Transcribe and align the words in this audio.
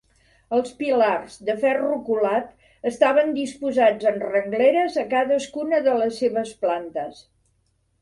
Els 0.59 0.69
pilars, 0.77 1.35
de 1.49 1.55
ferro 1.65 1.99
colat, 2.07 2.49
estaven 2.93 3.31
disposats 3.37 4.11
en 4.15 4.19
rengleres 4.27 5.01
a 5.05 5.07
cadascuna 5.15 5.87
de 5.93 5.97
les 6.03 6.21
seves 6.25 6.59
plantes. 6.67 7.27